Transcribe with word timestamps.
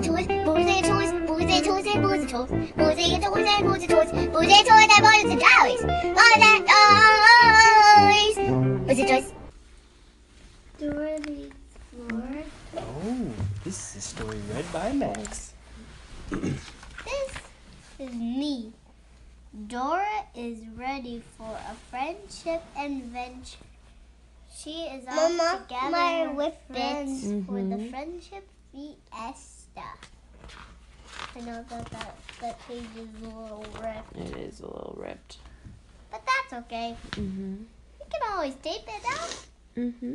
toys, 0.00 0.26
boozy 0.26 0.82
toys, 0.82 1.12
boozy 1.26 1.60
toys, 1.62 1.86
and 1.86 2.02
boozy 2.02 2.26
toys, 2.26 2.50
boozy 2.76 3.18
toys, 3.18 3.46
and 3.48 3.66
boozy 3.66 3.86
toys, 3.86 4.10
boozy 4.12 4.64
toys, 4.64 4.90
and 4.90 5.02
boozy 5.04 5.36
toys, 5.36 5.82
boozy 6.16 6.66
toys, 7.86 8.36
boozy 8.86 9.06
toys. 9.06 9.32
Dora 10.78 11.18
the 11.20 11.50
Explorer. 11.50 12.44
Oh, 12.76 13.30
this 13.64 13.96
is 13.96 13.96
a 13.96 14.00
story 14.08 14.38
read 14.52 14.72
by 14.72 14.92
Max. 14.92 15.54
This 16.30 16.60
is 17.98 18.12
me. 18.14 18.72
Dora 19.68 20.26
is 20.34 20.58
ready 20.76 21.22
for 21.38 21.56
a 21.70 21.74
friendship 21.90 22.62
adventure. 22.78 23.64
She 24.54 24.82
is 24.82 25.06
off 25.06 25.14
Mama, 25.14 25.64
to 25.66 25.74
gather 25.74 25.90
my 25.90 26.24
her 26.24 26.32
whippets. 26.34 26.66
friends 26.68 27.22
for 27.46 27.54
the 27.62 27.76
Mhm. 27.76 27.90
friendship 27.90 28.48
fiesta. 29.76 30.06
I 31.36 31.40
know 31.40 31.64
that 31.68 31.86
that, 32.40 32.60
page 32.68 32.82
is 32.96 33.22
a 33.22 33.26
little 33.26 33.64
ripped, 33.82 34.16
It 34.16 34.36
is 34.38 34.60
a 34.60 34.66
little 34.66 34.96
ripped. 34.98 35.38
but 36.10 36.22
that's 36.24 36.64
okay. 36.64 36.96
Mm-hmm. 37.12 37.56
We 38.00 38.06
can 38.10 38.32
always 38.32 38.54
tape 38.56 38.86
it 38.86 39.04
out. 39.10 39.46
Mm-hmm. 39.76 40.14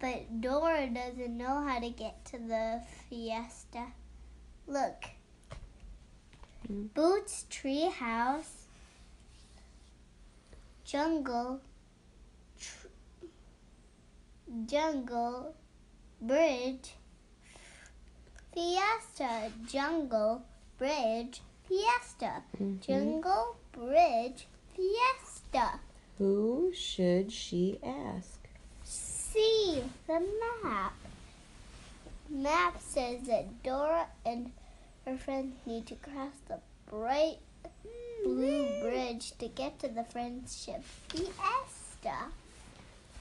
But 0.00 0.40
Dora 0.40 0.86
doesn't 0.86 1.36
know 1.36 1.62
how 1.66 1.80
to 1.80 1.90
get 1.90 2.24
to 2.26 2.38
the 2.38 2.80
fiesta. 3.10 3.86
Look. 4.66 5.04
Mm. 6.70 6.94
Boots 6.94 7.46
tree 7.50 7.90
house. 7.90 8.66
Jungle. 10.84 11.60
Tr- 12.60 12.86
jungle. 14.66 15.54
Bridge. 16.20 16.92
Fiesta. 18.58 19.52
Jungle. 19.68 20.42
Bridge. 20.78 21.42
Fiesta. 21.68 22.42
Mhm. 22.58 22.80
Jungle. 22.80 23.56
Bridge. 23.70 24.48
Fiesta. 24.74 25.78
Who 26.18 26.72
should 26.74 27.30
she 27.30 27.78
ask? 27.84 28.40
see 28.82 29.84
the 30.08 30.20
map. 30.64 30.94
Map 32.28 32.80
says 32.80 33.28
that 33.28 33.62
Dora 33.62 34.08
and 34.26 34.50
her 35.04 35.16
friends 35.16 35.54
need 35.64 35.86
to 35.86 35.94
cross 35.94 36.34
the 36.48 36.58
bright 36.86 37.38
blue 38.24 38.80
bridge 38.82 39.38
to 39.38 39.46
get 39.46 39.78
to 39.78 39.88
the 39.88 40.02
friendship 40.02 40.82
fiesta. 41.08 42.32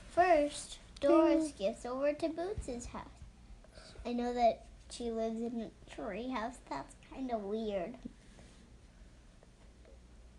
First, 0.10 0.80
Dora 1.00 1.44
skips 1.46 1.86
over 1.86 2.14
to 2.14 2.28
Boots's 2.28 2.88
house. 2.88 3.22
I 4.04 4.14
know 4.14 4.34
that 4.34 4.64
she 4.90 5.12
lives 5.12 5.42
in 5.42 5.70
a 5.70 5.94
tree 5.94 6.30
house. 6.30 6.58
That's 6.70 6.96
kind 7.14 7.32
of 7.32 7.42
weird. 7.42 7.96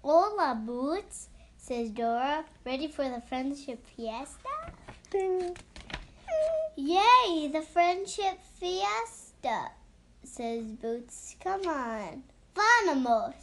Hola, 0.03 0.55
Boots, 0.55 1.29
says 1.57 1.91
Dora. 1.91 2.45
Ready 2.65 2.89
for 2.89 3.09
the 3.09 3.21
friendship 3.21 3.85
fiesta? 3.97 4.73
Ding. 5.11 5.57
Yay, 6.77 7.49
the 7.53 7.63
friendship 7.63 8.39
fiesta, 8.59 9.73
says 10.23 10.65
Boots. 10.65 11.37
Come 11.43 11.67
on. 11.67 12.23
Vamos. 12.55 13.35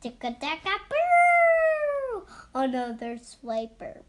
Ticka 0.00 0.32
tacka 0.40 0.78
boo! 0.88 2.26
Oh 2.54 2.66
no, 2.66 2.92
there's 2.92 3.36
Swiper. 3.36 4.02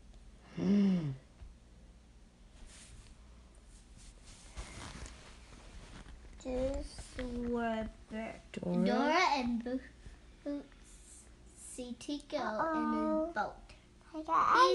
Swiper. 7.63 8.31
Dora. 8.51 8.85
Dora 8.85 9.19
and 9.37 9.63
Bo- 9.63 9.79
Boots 10.43 11.23
see 11.57 11.95
Tico 11.99 12.35
in 12.37 12.41
Uh-oh. 12.41 13.25
his 13.25 13.33
boat. 13.33 13.53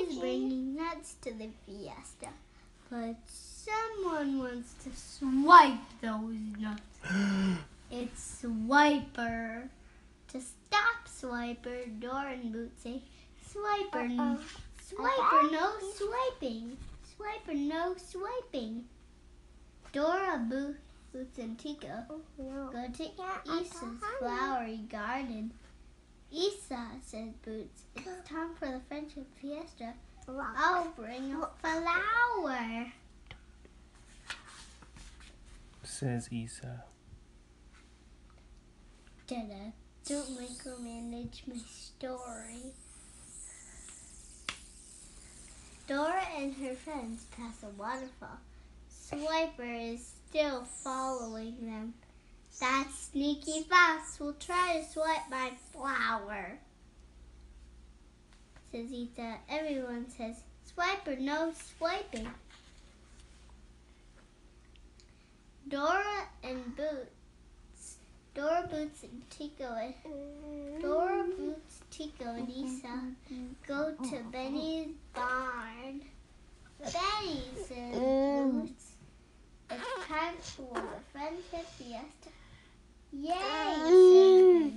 He's 0.08 0.18
bringing 0.18 0.74
nuts 0.74 1.14
to 1.22 1.32
the 1.32 1.48
fiesta, 1.64 2.28
but 2.90 3.14
someone 3.26 4.38
wants 4.38 4.74
to 4.84 4.90
swipe 4.96 5.78
those 6.00 6.34
nuts. 6.58 6.82
it's 7.90 8.42
Swiper. 8.42 9.68
To 10.32 10.40
stop 10.40 11.06
Swiper, 11.06 12.00
Dora 12.00 12.32
and 12.32 12.52
Boots 12.52 12.82
say, 12.82 13.00
Swiper, 13.48 14.18
Uh-oh. 14.18 14.38
Swiper, 14.90 15.52
no 15.52 15.72
swiping. 15.94 16.76
Swiper, 17.16 17.54
no 17.56 17.94
swiping. 17.96 18.84
Dora, 19.92 20.44
Bo- 20.50 20.74
Boots, 21.12 21.38
and 21.38 21.58
Tico 21.58 21.88
No. 22.38 22.70
go 22.72 22.86
to 22.86 23.02
Yeah, 23.18 23.38
I 23.48 23.64
flowery 24.18 24.80
garden. 24.90 25.52
Isa, 26.30 26.86
says 27.02 27.32
Boots, 27.44 27.84
it's 27.96 28.28
time 28.28 28.54
for 28.58 28.66
the 28.66 28.80
friendship 28.88 29.26
fiesta. 29.40 29.94
I'll 30.28 30.90
bring 30.90 31.32
a 31.34 31.48
flower. 31.60 32.92
Says 35.82 36.28
Isa. 36.30 36.84
Dada, 39.26 39.72
don't 40.06 40.28
micromanage 40.38 41.46
my 41.48 41.56
story. 41.66 42.72
Dora 45.88 46.22
and 46.36 46.54
her 46.56 46.74
friends 46.74 47.24
pass 47.34 47.62
a 47.62 47.68
waterfall. 47.80 48.38
Swiper 48.90 49.94
is 49.94 50.12
still 50.28 50.64
following 50.84 51.56
them. 51.62 51.94
That 52.60 52.88
sneaky 52.92 53.62
fox 53.62 54.18
will 54.20 54.34
try 54.34 54.80
to 54.80 54.92
swipe 54.92 55.30
my 55.30 55.52
flower. 55.72 56.58
Says 58.72 58.90
Isa. 58.90 59.36
Everyone 59.48 60.06
says, 60.10 60.42
swipe 60.74 61.06
or 61.06 61.16
no 61.16 61.52
swiping. 61.78 62.28
Dora 65.68 66.26
and 66.42 66.76
Boots. 66.76 67.96
Dora, 68.34 68.68
Boots, 68.70 69.02
and 69.02 69.22
Tico 69.30 69.74
and 69.74 70.82
Dora, 70.82 71.24
Boots, 71.24 71.80
Tico, 71.90 72.24
and 72.34 72.48
Isa 72.48 73.46
go 73.66 73.94
to 74.10 74.22
Benny's 74.30 74.88
barn. 75.12 76.02
Benny 76.80 77.42
says, 77.66 77.96
um, 77.96 78.60
Boots, 78.60 78.87
it's 79.70 80.06
time 80.06 80.34
for 80.40 80.74
the 80.74 81.00
friendship 81.12 81.66
fiesta. 81.76 82.30
Yay. 83.12 84.72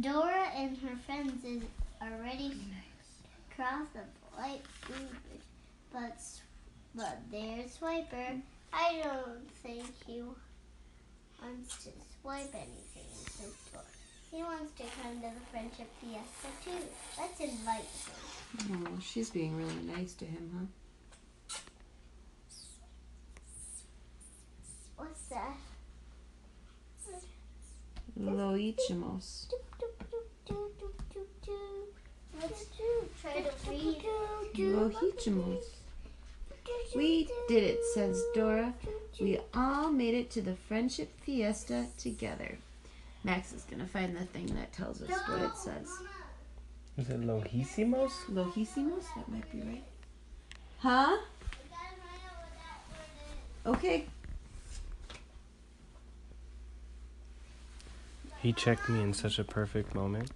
Dora 0.00 0.48
and 0.56 0.76
her 0.78 0.96
friends 1.06 1.44
is, 1.44 1.62
are 2.00 2.22
ready 2.22 2.50
to 2.50 3.54
cross 3.54 3.86
the 3.94 4.00
bright 4.36 4.62
bridge, 4.86 5.42
but 5.92 6.18
but 6.94 7.18
there's 7.30 7.78
Swiper. 7.78 8.40
I 8.72 9.00
don't 9.02 9.50
think 9.62 9.86
he 10.06 10.22
wants 11.42 11.84
to 11.84 11.90
swipe 12.20 12.54
anything 12.54 12.82
door. 13.72 14.01
He 14.32 14.42
wants 14.42 14.72
to 14.78 14.84
come 15.02 15.16
to 15.16 15.28
the 15.28 15.46
friendship 15.50 15.90
fiesta 16.00 16.48
too. 16.64 16.70
Let's 17.18 17.38
invite 17.38 17.84
him. 18.66 18.86
Oh, 18.88 18.98
she's 18.98 19.28
being 19.28 19.54
really 19.58 19.82
nice 19.94 20.14
to 20.14 20.24
him, 20.24 20.50
huh? 20.56 21.56
What's 24.96 25.28
that? 25.28 25.56
Loichimos. 28.18 29.48
Let's 32.40 32.66
try 33.20 33.32
to 33.32 33.70
read. 33.70 34.02
Lohichimos. 34.54 35.64
We 36.96 37.28
did 37.48 37.64
it, 37.64 37.80
says 37.92 38.22
Dora. 38.34 38.72
We 39.20 39.40
all 39.52 39.90
made 39.90 40.14
it 40.14 40.30
to 40.30 40.40
the 40.40 40.54
friendship 40.54 41.10
fiesta 41.20 41.86
together. 41.98 42.56
Max 43.24 43.52
is 43.52 43.62
gonna 43.64 43.86
find 43.86 44.16
the 44.16 44.24
thing 44.26 44.46
that 44.54 44.72
tells 44.72 45.00
us 45.02 45.10
what 45.28 45.40
it 45.42 45.56
says. 45.56 45.88
Is 46.98 47.08
it 47.08 47.20
Lohisimos? 47.20 48.10
Lohisimos? 48.30 49.04
That 49.16 49.28
might 49.28 49.50
be 49.52 49.60
right. 49.60 49.84
Huh? 50.78 51.16
Okay. 53.64 54.06
He 58.40 58.52
checked 58.52 58.88
me 58.88 59.00
in 59.00 59.12
such 59.12 59.38
a 59.38 59.44
perfect 59.44 59.94
moment. 59.94 60.32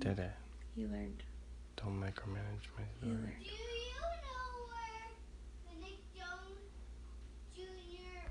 Did 0.00 0.18
it? 0.18 0.32
You 0.76 0.88
learned. 0.88 1.22
Don't 1.76 2.00
micromanage 2.00 2.66
my 2.76 2.84
story. 2.98 3.00
Do 3.00 3.06
You 3.06 3.14
story. 3.14 3.22
learned. 3.22 3.44
Do 3.44 3.50
you 3.50 4.00
know 4.26 4.66
where 4.66 5.10
the 5.68 5.80
Nick 5.80 6.00
Jones 6.16 6.66
Jr. 7.54 8.26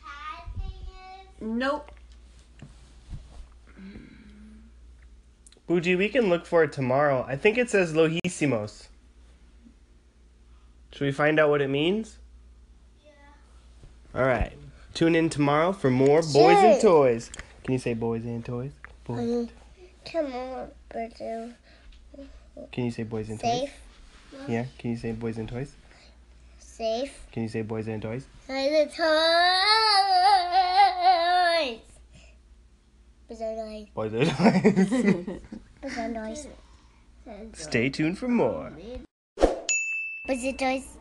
pad 0.00 0.44
thing 0.56 0.70
is? 0.70 1.58
Nope. 1.58 1.90
Bougie, 5.66 5.96
we 5.96 6.08
can 6.08 6.28
look 6.28 6.46
for 6.46 6.62
it 6.62 6.72
tomorrow. 6.72 7.24
I 7.28 7.36
think 7.36 7.58
it 7.58 7.68
says 7.70 7.92
Lohisimos. 7.92 8.86
Should 10.92 11.04
we 11.04 11.12
find 11.12 11.38
out 11.40 11.50
what 11.50 11.60
it 11.60 11.68
means? 11.68 12.18
Yeah. 13.04 13.10
All 14.20 14.26
right. 14.26 14.52
Tune 14.94 15.14
in 15.14 15.28
tomorrow 15.28 15.72
for 15.72 15.90
more 15.90 16.22
Boys 16.22 16.56
and 16.58 16.80
Toys. 16.80 17.30
Can 17.64 17.72
you 17.72 17.78
say 17.78 17.94
Boys 17.94 18.24
and 18.24 18.44
Toys? 18.44 18.70
Boys. 19.04 19.18
Um, 19.18 19.48
come 20.10 20.32
on, 20.32 20.70
Brazil. 20.88 21.52
Can 22.72 22.84
you 22.84 22.90
say 22.90 23.02
Boys 23.02 23.28
and 23.28 23.38
Toys? 23.38 23.50
Safe, 23.50 23.72
Yeah. 24.48 24.66
Can 24.78 24.92
you 24.92 24.96
say 24.96 25.12
Boys 25.12 25.36
and 25.36 25.48
Toys? 25.48 25.72
safe. 26.58 27.26
Can 27.32 27.42
you 27.42 27.48
say 27.48 27.62
Boys 27.62 27.88
and 27.88 28.00
Toys? 28.02 28.26
By 28.46 28.68
the 28.68 28.84
toys. 31.66 31.80
Brazil 33.26 33.56
noise. 33.94 34.10
Toys. 34.10 35.40
Brazil 35.80 36.08
noise. 36.08 36.48
Stay 37.54 37.88
tuned 37.90 38.18
for 38.18 38.28
more. 38.28 38.72
Was 39.38 40.44
it 40.44 40.58
toys? 40.58 40.98